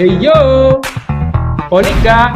[0.00, 0.32] Hey yo,
[1.68, 2.32] Monika.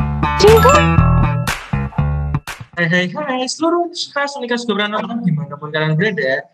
[2.77, 6.45] Hai hai hai, seluruh khas Unika Subranoto di mana pun kalian berada.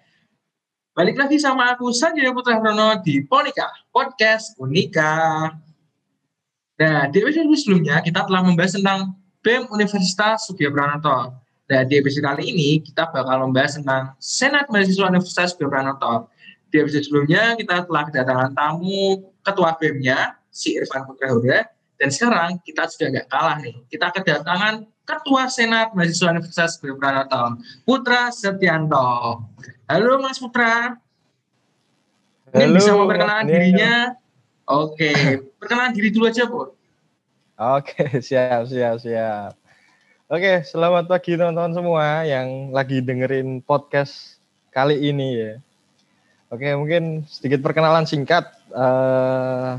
[0.95, 5.51] Balik lagi sama aku Sanjaya Putra Rono di Ponika Podcast Unika.
[6.79, 9.11] Nah, di episode sebelumnya kita telah membahas tentang
[9.43, 11.35] BEM Universitas Sugiyo Pranoto.
[11.67, 16.31] Nah, di episode kali ini kita bakal membahas tentang Senat Mahasiswa Universitas Sugiyo Pranoto.
[16.71, 21.65] Di episode sebelumnya kita telah kedatangan tamu ketua BEM-nya, si Irfan Putra Huda,
[21.97, 23.77] dan sekarang kita sudah nggak kalah nih.
[23.87, 29.43] Kita kedatangan Ketua Senat Mahasiswa Universitas Sugiyo Pranoto, Putra Setianto.
[29.91, 30.95] Halo Mas Putra.
[32.51, 33.55] Ini Halo, bisa memperkenalkan Daniel.
[33.59, 33.95] dirinya.
[34.71, 35.11] Oke,
[35.59, 36.71] perkenalan diri dulu aja, Bu.
[37.59, 39.53] Oke, siap, siap, siap.
[40.31, 44.39] Oke, selamat pagi teman-teman semua yang lagi dengerin podcast
[44.71, 45.53] kali ini ya.
[46.55, 48.47] Oke, mungkin sedikit perkenalan singkat.
[48.71, 49.73] Eh,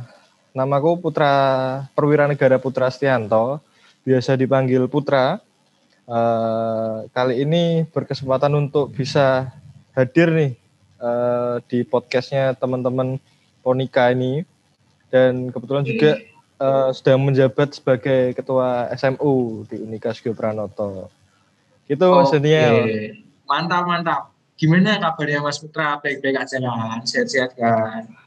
[0.52, 1.34] namaku Putra
[1.96, 3.64] Perwira Negara Putra Stianto,
[4.04, 5.40] biasa dipanggil Putra.
[6.12, 9.48] Eh, kali ini berkesempatan untuk bisa
[9.96, 10.52] hadir nih
[11.00, 13.16] eh, di podcastnya teman-teman
[13.62, 14.44] Ponika ini
[15.08, 16.20] dan kebetulan juga
[16.60, 21.08] eh, sedang menjabat sebagai ketua SMU di Unika Sugiyo Pranoto.
[21.88, 22.40] Gitu Mas Oke.
[22.40, 22.76] Daniel.
[23.48, 24.22] Mantap, mantap.
[24.60, 25.98] Gimana kabarnya Mas Putra?
[26.00, 27.02] Baik-baik aja kan?
[27.08, 28.21] Sehat-sehat kan?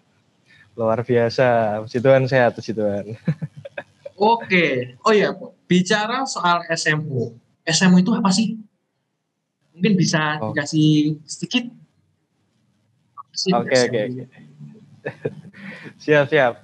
[0.74, 1.80] Luar biasa.
[1.86, 3.14] Puji Tuhan sehat, puji Tuhan.
[4.14, 4.94] Oke.
[5.02, 5.30] Oh iya.
[5.66, 7.34] Bicara soal SMU.
[7.64, 8.58] SMU itu apa sih?
[9.74, 10.50] Mungkin bisa Oh.
[10.54, 11.66] dikasih sedikit.
[13.50, 14.24] Oke, oke, oke.
[16.04, 16.62] Siap, siap.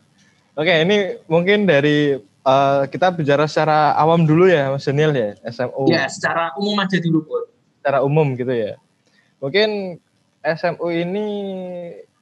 [0.54, 5.90] Oke, ini mungkin dari eh, kita bicara secara awam dulu ya, Mas Daniel ya, SMU.
[5.90, 7.36] Ya, secara umum aja dulu, Bu.
[7.80, 8.78] Secara umum gitu ya.
[9.42, 9.98] Mungkin
[10.40, 11.26] SMU ini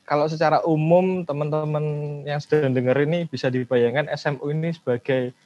[0.09, 1.85] kalau secara umum teman-teman
[2.25, 5.37] yang sedang dengar ini bisa dibayangkan SMU ini sebagai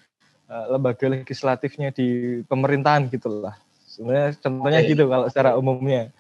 [0.47, 3.59] eh, lembaga legislatifnya di pemerintahan gitulah.
[3.91, 6.15] Sebenarnya contohnya gitu kalau secara umumnya.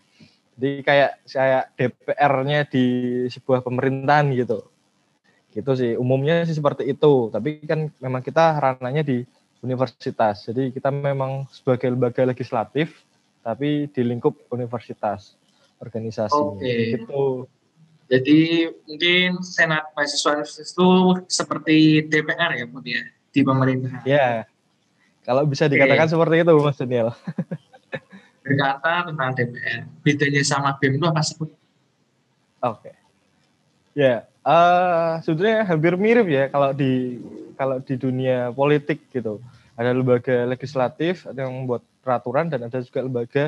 [0.59, 2.85] Jadi kayak saya DPR-nya di
[3.31, 4.67] sebuah pemerintahan gitu.
[5.55, 7.31] Gitu sih umumnya sih seperti itu.
[7.31, 9.23] Tapi kan memang kita ranahnya di
[9.63, 10.51] universitas.
[10.51, 13.07] Jadi kita memang sebagai lembaga legislatif
[13.41, 15.39] tapi di lingkup universitas
[15.79, 16.43] organisasi.
[16.43, 16.99] Oke.
[16.99, 17.47] Gitu.
[18.13, 20.89] Jadi mungkin Senat Mahasiswa Universitas itu
[21.33, 23.09] seperti DPR ya, Bu, ya?
[23.33, 24.05] Di pemerintahan.
[24.05, 24.45] Ya.
[25.25, 27.09] Kalau bisa dikatakan seperti itu Mas Daniel.
[28.45, 29.89] Berkata tentang DPR.
[30.05, 31.41] Bedanya sama BEM itu apa sih?
[32.61, 32.93] Oke.
[33.97, 37.23] Ya, eh sebetulnya hampir mirip ya kalau di
[37.57, 39.41] kalau di dunia politik gitu.
[39.73, 43.45] Ada lembaga legislatif, ada yang membuat peraturan dan ada juga lembaga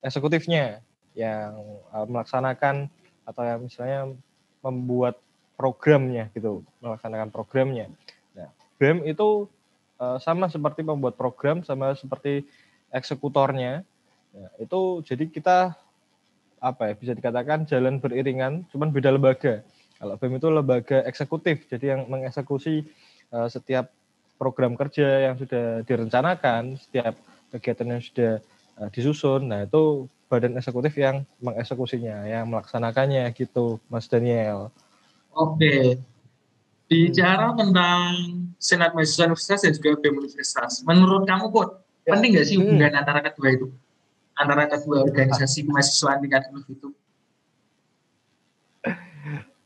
[0.00, 0.80] eksekutifnya
[1.12, 1.60] yang
[1.92, 2.88] eh, melaksanakan
[3.28, 4.16] atau yang misalnya
[4.64, 5.20] membuat
[5.60, 7.92] programnya gitu, melaksanakan programnya.
[8.32, 8.48] Nah,
[8.80, 9.44] BEM itu
[10.00, 12.48] eh, sama seperti membuat program, sama seperti
[12.88, 13.84] eksekutornya.
[14.32, 15.76] Nah, itu jadi kita
[16.58, 19.60] apa ya bisa dikatakan jalan beriringan, cuman beda lembaga.
[20.00, 22.88] Kalau BEM itu lembaga eksekutif, jadi yang mengeksekusi
[23.34, 23.92] eh, setiap
[24.38, 27.18] program kerja yang sudah direncanakan, setiap
[27.50, 28.32] kegiatan yang sudah
[28.78, 29.50] eh, disusun.
[29.50, 34.68] Nah itu badan eksekutif yang mengeksekusinya, yang melaksanakannya gitu, Mas Daniel.
[35.32, 35.96] Oke.
[36.88, 38.00] Bicara tentang
[38.60, 40.84] Senat Mahasiswa Universitas dan juga BEM Universitas.
[40.84, 42.16] Menurut kamu, Put, Ya.
[42.16, 42.64] penting nggak sih Hmm.
[42.64, 43.66] hubungan antara kedua itu?
[44.36, 46.88] Antara kedua organisasi kemahasiswaan tingkat univ itu?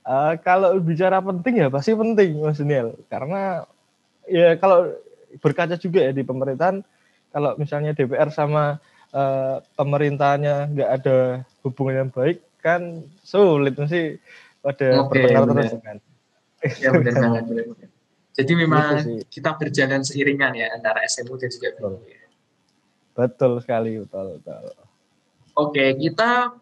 [0.02, 3.62] Eh, kalau bicara penting ya pasti penting, Mas Daniel, karena
[4.26, 4.90] ya kalau
[5.38, 6.82] berkaca juga ya di pemerintahan,
[7.30, 11.16] kalau misalnya DPR sama eh, pemerintahannya nggak ada
[11.62, 14.18] hubungan yang baik, kan sulit sih
[14.64, 15.96] pada Oke, bertengkar terus kan.
[16.78, 17.44] Ya benar banget.
[17.48, 17.90] benar banget.
[18.32, 21.68] Jadi memang Gitu kita berjalan seiringan ya antara SMU dan juga.
[21.76, 21.94] Betul.
[23.12, 24.64] Betul sekali, betul, betul.
[25.52, 26.56] Oke, kita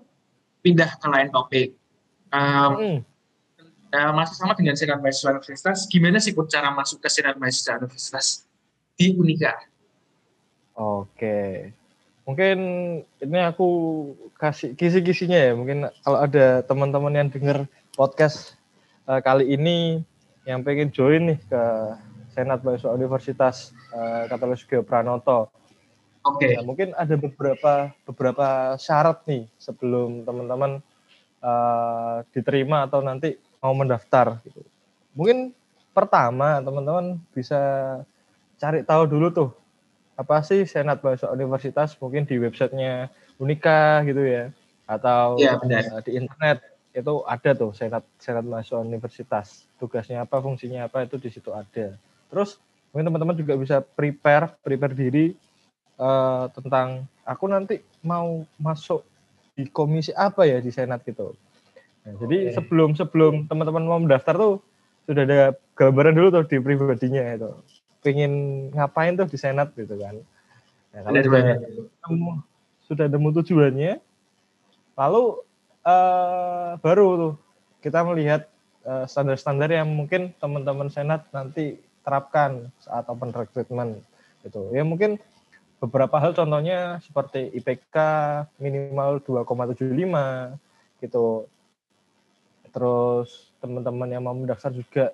[0.67, 1.79] pindah ke lain topik.
[2.35, 2.99] Um, Hmm,
[3.91, 8.47] Nah, masih sama dengan Senat Mahasiswa Universitas, gimana sih cara masuk ke Senat Mahasiswa Universitas
[8.95, 9.51] di Unika?
[10.79, 11.75] Oke.
[12.31, 12.59] Mungkin
[13.03, 13.69] ini aku
[14.39, 15.51] kasih kisi-kisinya ya.
[15.59, 17.67] Mungkin kalau ada teman-teman yang dengar
[17.99, 18.55] podcast
[19.11, 19.99] eh, kali ini
[20.47, 21.63] yang pengen join nih ke
[22.31, 25.51] Senat Mahasiswa Universitas eh, Katolik Pranoto.
[26.23, 30.79] Oke, Nah, mungkin ada beberapa beberapa syarat nih sebelum teman-teman
[31.43, 34.63] eh, diterima atau nanti mau mendaftar gitu.
[35.19, 35.51] Mungkin
[35.91, 37.59] pertama teman-teman bisa
[38.63, 39.51] cari tahu dulu tuh
[40.21, 43.09] apa sih Senat Mahasiswa Universitas mungkin di websitenya
[43.41, 44.53] Unika gitu ya
[44.85, 46.05] atau Iya, benar.
[46.05, 46.61] di internet
[46.93, 51.97] itu ada tuh Senat Senat Mahasiswa Universitas tugasnya apa fungsinya apa itu di situ ada
[52.31, 52.63] Terus
[52.95, 55.35] mungkin teman-teman juga bisa prepare prepare diri
[55.99, 59.03] uh, tentang aku nanti mau masuk
[59.59, 61.35] di komisi apa ya di senat gitu.
[62.07, 62.19] Nah, okay.
[62.25, 64.55] Jadi sebelum sebelum teman-teman mau mendaftar tuh
[65.05, 65.41] sudah ada
[65.75, 67.51] gambaran dulu tuh di pribadinya itu.
[68.01, 68.33] Pengen
[68.73, 70.17] ngapain tuh di senat gitu kan.
[70.91, 71.43] Nah, kalau sudah
[72.09, 72.31] nemu,
[72.89, 73.93] sudah nemu tujuannya,
[74.99, 75.25] lalu
[75.87, 77.35] uh, baru tuh
[77.81, 78.51] kita melihat
[78.81, 84.01] standar standar-standar yang mungkin teman-teman senat nanti terapkan saat open recruitment
[84.41, 84.73] gitu.
[84.73, 85.21] Ya mungkin
[85.81, 87.97] beberapa hal contohnya seperti IPK
[88.57, 91.45] minimal 2,75 gitu.
[92.71, 95.13] Terus teman-teman yang mau mendaftar juga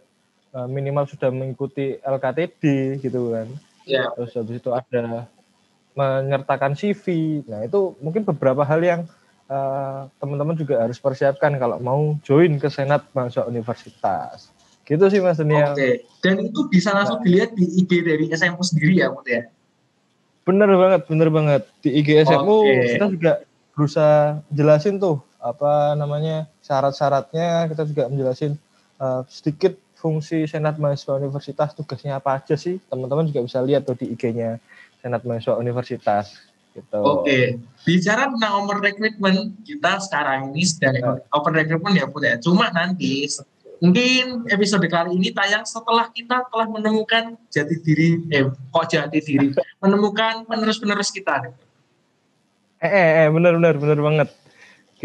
[0.56, 3.48] uh, minimal sudah mengikuti LKTD gitu kan.
[3.84, 4.08] Ya.
[4.16, 5.28] Terus habis itu ada
[5.92, 7.04] menyertakan CV.
[7.44, 9.00] Nah, itu mungkin beberapa hal yang
[9.52, 14.50] uh, teman-teman juga harus persiapkan kalau mau join ke Senat mahasiswa universitas.
[14.86, 15.74] Gitu sih Mas Daniel.
[15.74, 16.06] Oke.
[16.22, 19.50] Dan itu bisa langsung dilihat di IG dari SMU sendiri ya, Mut ya?
[20.46, 21.62] Bener banget, bener banget.
[21.82, 22.94] Di IG SMU okay.
[22.94, 23.32] kita juga
[23.74, 27.66] berusaha jelasin tuh apa namanya syarat-syaratnya.
[27.66, 28.54] Kita juga menjelasin
[29.02, 29.74] uh, sedikit
[30.06, 32.78] fungsi Senat Mahasiswa Universitas tugasnya apa aja sih.
[32.86, 34.62] Teman-teman juga bisa lihat tuh di IG-nya
[35.02, 36.34] senat mahasiswa universitas
[36.74, 36.98] gitu.
[37.02, 41.18] Oke, bicara tentang open recruitment, kita sekarang ini sedang uh.
[41.32, 42.36] open recruitment ya Bu ya.
[42.42, 43.26] Cuma nanti
[43.80, 49.54] mungkin episode kali ini tayang setelah kita telah menemukan jati diri, eh kok jati diri,
[49.82, 51.54] menemukan penerus-penerus kita.
[52.82, 54.28] Eh, eh, eh benar benar benar banget.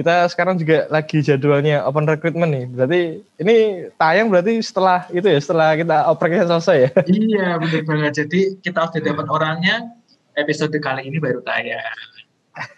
[0.01, 2.65] Kita sekarang juga lagi jadwalnya open recruitment nih.
[2.73, 3.01] Berarti
[3.37, 6.89] ini tayang berarti setelah itu ya, setelah kita operasi selesai ya.
[7.21, 8.11] Iya, benar banget.
[8.25, 9.93] Jadi kita udah dapat orangnya,
[10.33, 11.85] episode kali ini baru tayang.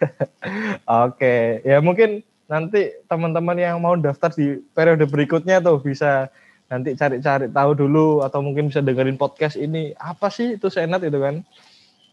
[1.08, 6.28] Oke, ya mungkin nanti teman-teman yang mau daftar di periode berikutnya tuh bisa
[6.68, 11.16] nanti cari-cari tahu dulu atau mungkin bisa dengerin podcast ini apa sih itu senat itu
[11.16, 11.40] kan.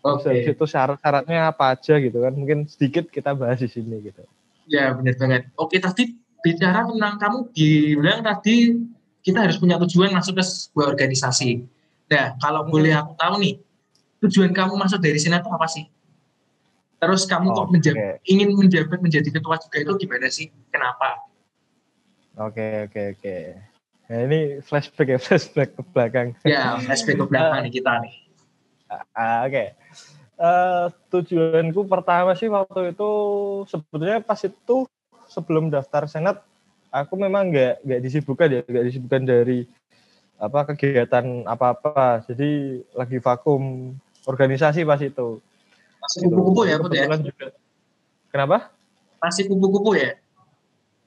[0.07, 0.23] Oke.
[0.23, 0.55] Okay.
[0.55, 2.31] Itu syarat-syaratnya apa aja gitu kan.
[2.31, 4.23] Mungkin sedikit kita bahas di sini gitu.
[4.67, 5.41] Ya benar banget.
[5.57, 8.77] Oke tadi bicara tentang kamu bilang tadi
[9.21, 11.65] kita harus punya tujuan masuk ke sebuah organisasi.
[12.09, 12.71] Nah kalau hmm.
[12.73, 13.55] boleh aku tahu nih
[14.27, 15.85] tujuan kamu masuk dari sini itu apa sih?
[17.01, 17.57] Terus kamu okay.
[17.57, 20.53] kok menjabat, ingin menjabat menjadi ketua juga itu gimana sih?
[20.69, 21.25] Kenapa?
[22.37, 23.21] Oke okay, oke okay, oke.
[23.21, 23.43] Okay.
[24.11, 26.27] Nah ini flashback ya flashback ke belakang.
[26.45, 28.13] Ya flashback ke belakang nih kita nih.
[28.91, 28.99] Uh,
[29.45, 29.49] oke.
[29.49, 29.67] Okay
[30.41, 33.09] uh, tujuanku pertama sih waktu itu
[33.69, 34.89] sebetulnya pas itu
[35.29, 36.41] sebelum daftar senat
[36.91, 39.69] aku memang nggak nggak disibukkan ya nggak disibukkan dari
[40.41, 43.93] apa kegiatan apa apa jadi lagi vakum
[44.25, 45.38] organisasi pas itu.
[46.01, 47.05] Masih kupu-kupu ya Bud ya?
[47.05, 47.53] Juga.
[48.33, 48.73] kenapa?
[49.21, 50.17] Masih kupu-kupu ya?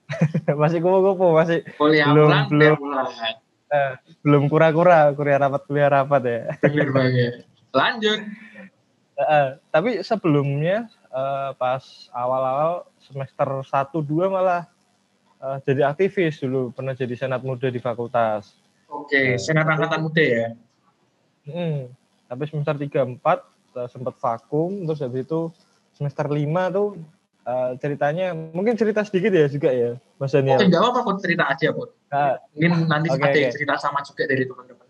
[0.63, 2.77] Masih kupu-kupu masih kuliah belum pulang, belum.
[3.73, 3.93] eh,
[4.23, 6.41] belum kura-kura kuliah rapat kuliah rapat ya.
[6.63, 7.33] Benar banget.
[7.75, 8.21] Lanjut
[9.15, 14.67] Uh, tapi sebelumnya uh, pas awal-awal semester 1 2 malah
[15.39, 18.59] uh, jadi aktivis dulu, pernah jadi senat muda di fakultas.
[18.91, 20.49] Oke, okay, senat angkatan muda ya.
[21.47, 21.95] Hmm,
[22.27, 25.41] tapi semester 3 4 uh, sempat vakum, terus habis itu
[25.95, 26.99] semester 5 tuh
[27.47, 30.59] uh, ceritanya mungkin cerita sedikit ya juga ya, Mas Daniel.
[30.59, 31.87] Oke, jawab apa cerita aja, Bu.
[32.11, 33.55] Uh, mungkin nanti okay, ada okay.
[33.55, 34.89] cerita sama juga dari teman-teman.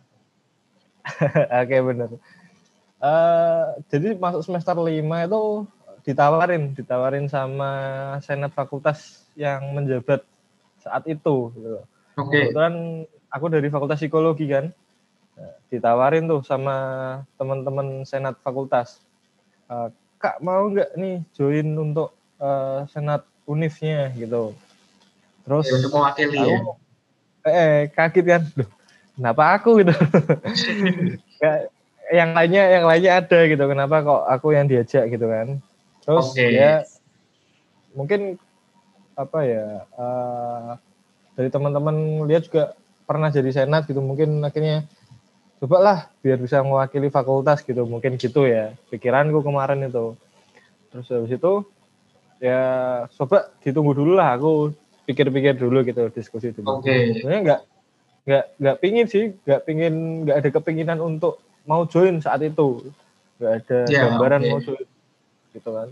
[1.13, 2.09] Oke, okay, benar
[3.05, 5.69] Uh, jadi masuk semester lima itu
[6.09, 7.71] ditawarin, ditawarin sama
[8.25, 10.25] senat fakultas yang menjabat
[10.81, 11.53] saat itu.
[11.53, 11.81] Gitu.
[12.17, 12.33] Oke.
[12.33, 12.41] Okay.
[12.49, 14.73] Kebetulan aku dari fakultas psikologi kan,
[15.69, 16.77] ditawarin tuh sama
[17.37, 19.03] teman-teman senat fakultas.
[19.69, 24.57] Uh, Kak mau nggak nih join untuk uh, senat unifnya gitu.
[25.45, 26.59] Terus ya, untuk mewakili aku, ya.
[27.45, 28.69] Eh, kaget kan, Duh,
[29.13, 29.93] kenapa aku gitu?
[32.13, 35.61] yang lainnya yang lainnya ada gitu kenapa kok aku yang diajak gitu kan
[36.05, 36.51] terus okay.
[36.53, 36.73] ya
[37.97, 38.37] mungkin
[39.15, 40.77] apa ya uh,
[41.39, 42.75] dari teman-teman lihat juga
[43.09, 44.85] pernah jadi senat gitu mungkin akhirnya
[45.63, 50.19] coba lah biar bisa mewakili fakultas gitu mungkin gitu ya pikiranku kemarin itu
[50.93, 51.65] terus habis itu
[52.43, 52.61] ya
[53.17, 56.81] coba ditunggu dulu lah aku pikir-pikir dulu gitu diskusi dulu.
[56.81, 56.89] Oke.
[56.89, 57.01] Okay.
[57.21, 57.61] Sebenarnya nggak
[58.25, 59.95] nggak nggak pingin sih nggak pingin
[60.25, 62.85] nggak ada kepinginan untuk mau join saat itu.
[63.41, 64.51] Nggak ada ya, gambaran okay.
[64.53, 64.87] mau join
[65.53, 65.89] gitu kan.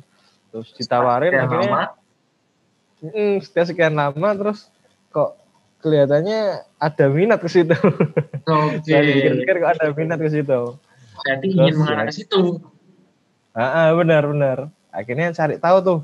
[0.52, 1.82] Terus ditawarin sekian akhirnya
[3.02, 4.68] mm, setelah sekian lama terus
[5.10, 5.40] kok
[5.82, 7.76] kelihatannya ada minat ke situ.
[8.42, 9.38] Okay.
[9.38, 10.78] pikir kok ada minat ke situ.
[11.22, 12.58] Berarti ingin mengarah ke situ.
[13.52, 14.58] Ah, ah, benar benar.
[14.90, 16.00] Akhirnya cari tahu tuh.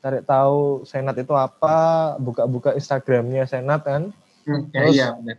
[0.00, 4.10] Cari tahu senat itu apa buka-buka instagramnya senat kan.
[4.46, 5.38] Hmm, ya, terus iya, benar.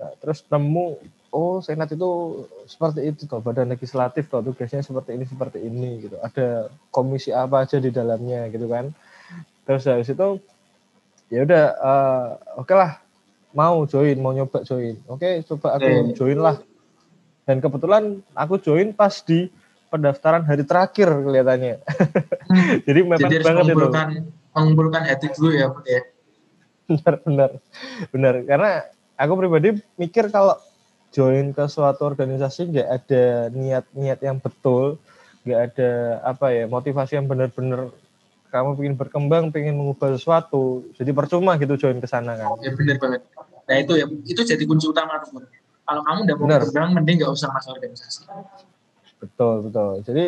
[0.00, 0.86] Nah, terus nemu
[1.32, 6.20] oh senat itu seperti itu toh badan legislatif toh tugasnya seperti ini seperti ini gitu.
[6.20, 8.92] Ada komisi apa aja di dalamnya gitu kan.
[9.64, 10.38] Terus dari situ
[11.32, 12.26] ya udah uh,
[12.60, 12.92] oke okay lah
[13.56, 15.00] mau join mau nyoba join.
[15.08, 16.60] Oke okay, coba aku join lah.
[17.48, 19.48] Dan kebetulan aku join pas di
[19.88, 21.80] pendaftaran hari terakhir kelihatannya.
[22.86, 23.88] Jadi memang jadi banget itu.
[24.52, 26.00] mengumpulkan hati dulu ya ya?
[26.88, 27.50] Benar benar.
[28.12, 28.34] Benar.
[28.44, 28.70] Karena
[29.16, 30.60] aku pribadi mikir kalau
[31.12, 34.96] join ke suatu organisasi nggak ada niat-niat yang betul
[35.44, 35.90] nggak ada
[36.24, 37.92] apa ya motivasi yang benar-benar
[38.52, 42.60] kamu ingin berkembang, ingin mengubah sesuatu, jadi percuma gitu join ke sana kan.
[42.60, 43.20] Ya benar banget.
[43.64, 45.40] Nah itu ya, itu jadi kunci utama tuh.
[45.88, 46.60] Kalau kamu udah mau bener.
[46.68, 48.28] berkembang, mending nggak usah masuk organisasi.
[49.24, 50.04] Betul betul.
[50.04, 50.24] Jadi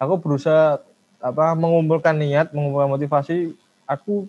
[0.00, 0.80] aku berusaha
[1.20, 3.52] apa mengumpulkan niat, mengumpulkan motivasi.
[3.84, 4.24] Aku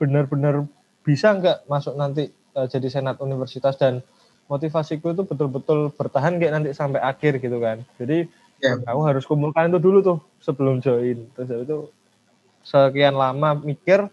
[0.00, 0.64] benar-benar
[1.04, 4.00] bisa nggak masuk nanti uh, jadi senat universitas dan
[4.50, 7.86] motivasiku itu betul-betul bertahan kayak nanti sampai akhir gitu kan.
[8.02, 8.26] Jadi
[8.58, 8.74] ya.
[8.82, 11.30] aku harus kumpulkan itu dulu tuh sebelum join.
[11.38, 11.78] Terus itu
[12.66, 14.10] sekian lama mikir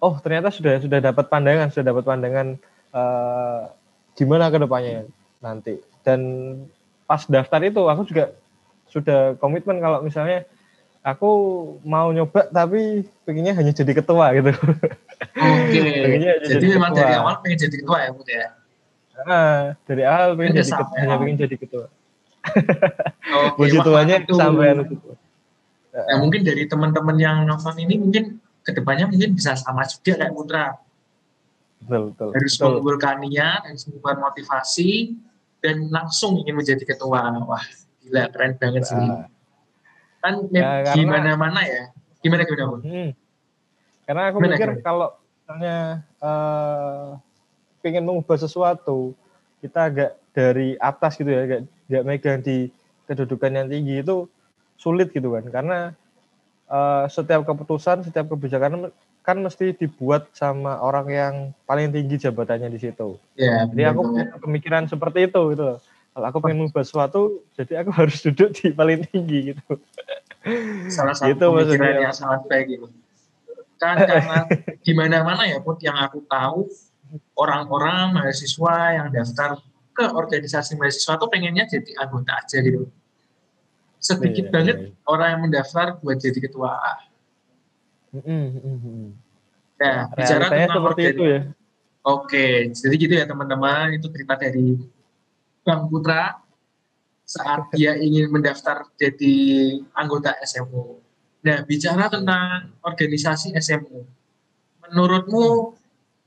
[0.00, 2.56] oh ternyata sudah sudah dapat pandangan sudah dapat pandangan
[2.96, 3.68] uh,
[4.16, 5.04] gimana ke depannya
[5.44, 6.20] nanti dan
[7.04, 8.32] pas daftar itu aku juga
[8.88, 10.48] sudah komitmen kalau misalnya
[11.04, 11.30] aku
[11.86, 14.50] mau nyoba tapi pengennya hanya jadi ketua gitu.
[14.52, 14.90] Oke.
[15.36, 16.20] Okay.
[16.20, 18.52] jadi, jadi memang dari awal pengen jadi ketua ya Bud ya.
[19.24, 21.86] Nah, dari awal pengen jadi ketua, hanya pengen jadi ketua.
[21.86, 22.60] Oke.
[23.32, 25.14] Okay, Puji tuanya sampai ketua
[26.04, 30.32] ya mungkin dari teman-teman yang nonton ini mungkin ke depannya mungkin bisa sama juga kayak
[30.36, 30.76] Putra
[31.80, 32.64] betul, betul, harus betul.
[32.68, 35.16] mengumpulkan niat harus mengumpulkan motivasi
[35.64, 37.64] dan langsung ingin menjadi ketua wah
[38.04, 39.24] gila keren banget sih nah.
[40.20, 41.84] kan ya, gimana mana ya
[42.20, 43.10] gimana gimana hmm.
[44.04, 44.84] karena aku gimana, mikir gimana?
[44.84, 45.76] kalau misalnya
[46.20, 47.08] uh,
[47.86, 49.14] pengen mengubah sesuatu
[49.62, 52.66] kita agak dari atas gitu ya agak gak megang di
[53.06, 54.26] kedudukan yang tinggi itu
[54.74, 55.78] sulit gitu kan karena
[56.66, 58.90] uh, setiap keputusan setiap kebijakan
[59.26, 61.34] kan mesti dibuat sama orang yang
[61.66, 63.18] paling tinggi jabatannya di situ.
[63.34, 65.82] Ya, jadi aku punya pemikiran seperti itu gitu.
[65.82, 69.82] Kalau aku pengen mengubah sesuatu, jadi aku harus duduk di paling tinggi gitu.
[70.94, 72.06] Salah satu gitu, pemikiran maksudnya.
[72.06, 72.86] yang sangat baik gitu.
[73.82, 74.38] Kan karena
[74.78, 76.70] di mana-mana ya put yang aku tahu
[77.36, 79.60] orang-orang mahasiswa yang daftar
[79.96, 82.90] ke organisasi mahasiswa tuh pengennya jadi anggota aja gitu
[84.06, 84.90] sedikit iya, banget iya.
[85.08, 86.94] orang yang mendaftar buat jadi ketua A.
[88.14, 89.06] Mm-hmm.
[89.76, 91.40] Nah, bicara tentang seperti itu ya.
[92.06, 94.78] Oke, jadi gitu ya teman-teman, itu cerita dari
[95.66, 96.38] Bang Putra
[97.26, 99.34] saat dia ingin mendaftar jadi
[99.90, 101.02] anggota SMU.
[101.42, 104.06] Nah, bicara tentang organisasi SMU,
[104.86, 105.74] menurutmu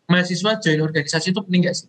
[0.10, 1.88] mahasiswa join organisasi itu penting gak sih?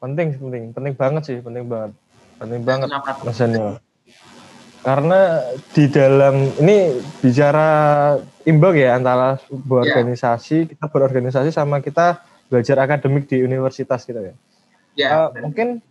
[0.00, 1.92] Penting, penting, penting banget sih, penting banget
[2.38, 2.88] penting banget
[3.26, 3.82] rasanya
[4.86, 5.42] karena
[5.74, 7.68] di dalam ini bicara
[8.46, 9.90] imbang ya antara sebuah yeah.
[9.92, 14.34] organisasi kita berorganisasi sama kita belajar akademik di universitas gitu ya.
[14.96, 15.82] Yeah, uh, mungkin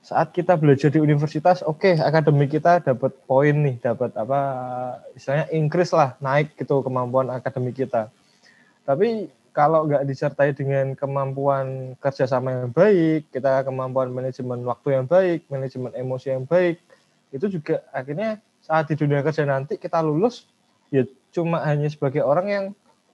[0.00, 4.40] saat kita belajar di universitas, oke okay, akademik kita dapat poin nih, dapat apa
[5.18, 8.08] istilahnya increase lah, naik gitu kemampuan akademik kita.
[8.84, 15.46] Tapi kalau nggak disertai dengan kemampuan kerjasama yang baik, kita kemampuan manajemen waktu yang baik,
[15.46, 16.82] manajemen emosi yang baik,
[17.30, 20.48] itu juga akhirnya saat di dunia kerja nanti kita lulus
[20.88, 22.64] ya cuma hanya sebagai orang yang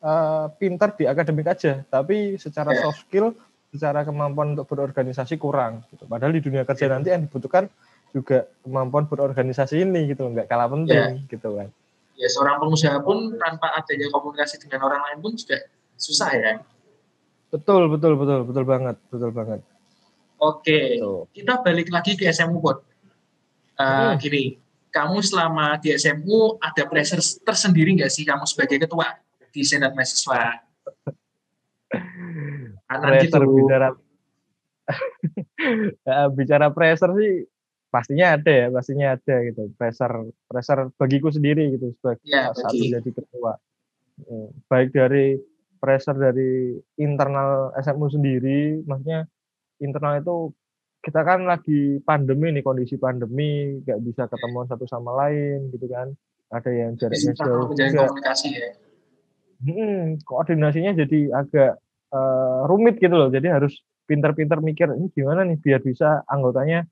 [0.04, 2.82] uh, pintar di akademik aja, tapi secara yeah.
[2.84, 3.32] soft skill,
[3.72, 5.84] secara kemampuan untuk berorganisasi kurang.
[5.92, 6.04] Gitu.
[6.04, 6.94] Padahal di dunia kerja yeah.
[6.96, 7.68] nanti yang dibutuhkan
[8.10, 11.28] juga kemampuan berorganisasi ini gitu, nggak kalah penting yeah.
[11.30, 11.68] gitu kan.
[12.20, 15.56] Ya seorang pengusaha pun tanpa adanya komunikasi dengan orang lain pun juga
[15.96, 16.52] susah ya.
[17.48, 19.60] Betul, betul, betul, betul banget, betul banget.
[20.40, 21.32] Oke, betul.
[21.32, 22.84] kita balik lagi ke SMU Bot.
[23.80, 24.20] Uh, hmm.
[24.20, 24.44] Gini,
[24.92, 29.16] kamu selama di SMU ada pressure tersendiri nggak sih kamu sebagai ketua
[29.50, 30.60] di senat mahasiswa?
[32.90, 33.38] Kanan gitu.
[33.38, 33.88] bicara
[36.02, 37.49] ya, bicara pressure sih
[37.90, 39.62] pastinya ada ya, pastinya ada gitu.
[39.74, 43.58] Pressure pressure bagiku sendiri gitu sebagai ya, saat menjadi ketua.
[44.20, 45.36] Hmm, baik dari
[45.80, 49.26] pressure dari internal SMU sendiri, maksudnya
[49.82, 50.36] internal itu
[51.00, 56.14] kita kan lagi pandemi nih kondisi pandemi nggak bisa ketemu satu sama lain gitu kan.
[56.50, 58.10] Ada yang jaraknya jauh juga.
[58.10, 58.70] komunikasi ya.
[59.60, 61.78] Hmm, koordinasinya jadi agak
[62.10, 63.30] uh, rumit gitu loh.
[63.30, 66.82] Jadi harus pinter-pinter mikir ini gimana nih biar bisa anggotanya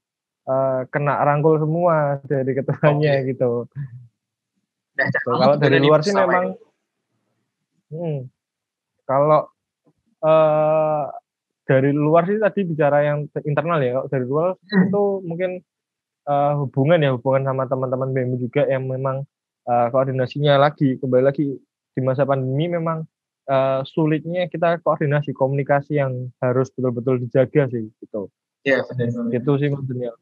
[0.49, 3.28] uh, kena rangkul semua dari ketuanya okay.
[3.37, 3.69] gitu
[4.97, 6.57] nah, kalau dari luar sih memang
[7.93, 8.19] hmm,
[9.05, 9.52] kalau
[10.25, 11.07] uh,
[11.69, 14.00] dari luar sih tadi bicara yang internal ya.
[14.00, 14.85] Kalau dari luar hmm.
[14.88, 15.50] itu mungkin
[16.25, 19.28] uh, hubungan ya hubungan sama teman-teman BEM juga yang memang
[19.69, 21.61] uh, koordinasinya lagi kembali lagi
[21.93, 23.05] di masa pandemi memang
[23.52, 28.33] uh, sulitnya kita koordinasi komunikasi yang harus betul-betul dijaga sih gitu.
[28.64, 29.28] Iya benar.
[29.28, 30.17] Itu sih maksudnya.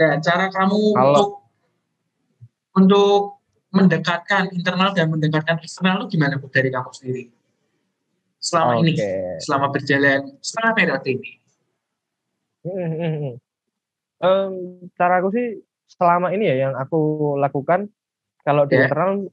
[0.00, 1.28] Ya, cara kamu Kalau, untuk
[2.72, 3.20] untuk
[3.72, 7.24] mendekatkan internal dan mendekatkan eksternal itu gimana bu dari kamu sendiri?
[8.42, 8.82] Selama okay.
[8.82, 8.92] ini,
[9.38, 11.30] selama berjalan setengah periode ini.
[14.22, 14.52] Um,
[14.94, 15.46] cara aku sih
[15.90, 17.90] selama ini ya yang aku lakukan
[18.46, 18.86] kalau di yeah.
[18.86, 19.26] internal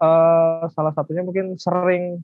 [0.00, 2.20] uh, salah satunya mungkin sering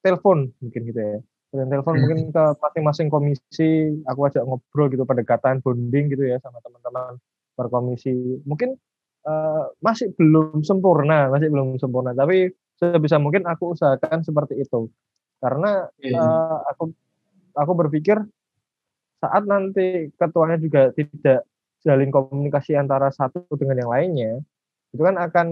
[0.00, 1.18] telepon mungkin gitu ya.
[1.52, 2.00] Sering telepon hmm.
[2.00, 7.20] mungkin ke masing-masing komisi aku ajak ngobrol gitu pendekatan bonding gitu ya sama teman-teman
[7.52, 8.40] berkomisi.
[8.48, 8.72] Mungkin
[9.28, 14.88] uh, masih belum sempurna, masih belum sempurna tapi sebisa mungkin aku usahakan seperti itu.
[15.44, 16.96] Karena uh, aku
[17.52, 18.16] aku berpikir
[19.20, 21.44] saat nanti ketuanya juga tidak
[21.84, 24.32] jalin komunikasi antara satu dengan yang lainnya,
[24.90, 25.46] itu kan akan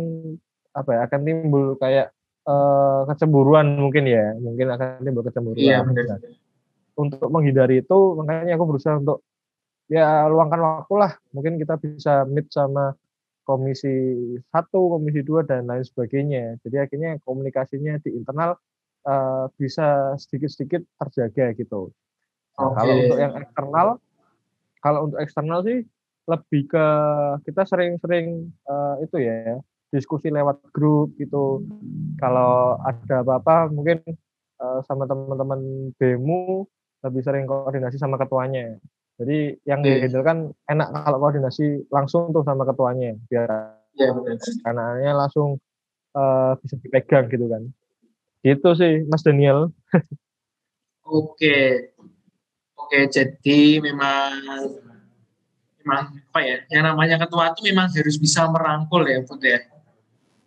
[0.70, 2.14] apa ya akan timbul kayak
[2.46, 5.60] uh, kecemburuan mungkin ya, mungkin akan timbul kecemburuan.
[5.60, 6.18] Iya, benar.
[6.96, 9.24] Untuk menghindari itu, makanya aku berusaha untuk
[9.90, 11.12] ya luangkan waktu lah.
[11.32, 12.94] Mungkin kita bisa meet sama
[13.44, 14.14] komisi
[14.54, 16.60] satu, komisi dua dan lain sebagainya.
[16.62, 18.54] Jadi akhirnya komunikasinya di internal
[19.08, 21.90] uh, bisa sedikit-sedikit terjaga gitu.
[22.54, 22.76] Okay.
[22.76, 23.88] Kalau untuk yang eksternal,
[24.84, 25.78] kalau untuk eksternal sih
[26.28, 26.86] lebih ke
[27.42, 29.58] kita sering-sering uh, itu ya
[29.90, 31.66] diskusi lewat grup gitu.
[32.16, 34.00] Kalau ada apa-apa mungkin
[34.62, 36.64] uh, sama teman-teman BEMU
[37.06, 38.78] lebih sering koordinasi sama ketuanya.
[39.20, 40.00] Jadi yang yeah.
[40.00, 40.38] dihandle kan
[40.70, 44.16] enak kalau koordinasi langsung tuh sama ketuanya biar yeah,
[44.64, 45.60] anaknya langsung
[46.16, 47.62] uh, bisa dipegang gitu kan.
[48.40, 49.68] Gitu sih Mas Daniel.
[51.04, 51.90] Oke.
[52.80, 54.30] Oke, jadi memang
[55.82, 56.58] memang apa ya?
[56.72, 59.60] Yang namanya ketua itu memang harus bisa merangkul ya, Bud ya.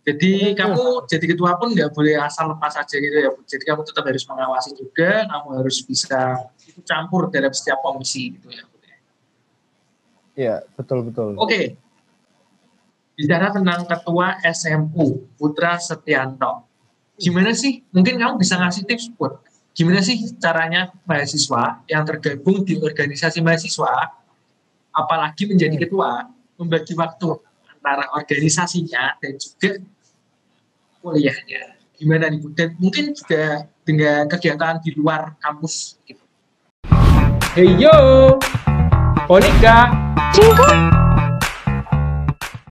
[0.03, 3.31] Jadi kamu jadi ketua pun nggak boleh asal lepas saja gitu ya.
[3.47, 8.51] Jadi kamu tetap harus mengawasi juga, kamu harus bisa ikut campur dalam setiap komisi gitu
[8.51, 8.67] ya.
[8.67, 8.97] Ya.
[10.33, 11.39] Iya, betul betul.
[11.39, 11.79] Oke.
[13.15, 16.67] Bicara tentang ketua SMU Putra Setianto.
[17.15, 17.79] Gimana sih?
[17.95, 19.39] Mungkin kamu bisa ngasih tips buat
[19.73, 24.13] gimana sih caranya mahasiswa yang tergabung di organisasi mahasiswa,
[24.93, 25.83] apalagi menjadi hmm.
[25.87, 26.29] ketua,
[26.61, 27.41] membagi waktu
[27.73, 29.81] antara organisasinya dan juga
[31.03, 31.75] kuliahnya.
[31.99, 35.99] Gimana nih, Dan mungkin juga dengan kegiatan di luar kampus.
[36.07, 36.23] Gitu.
[37.53, 38.39] Hey yo,
[39.27, 39.91] Monika.
[40.33, 40.92] Cinta.